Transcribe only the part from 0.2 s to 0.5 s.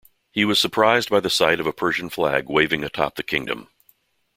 He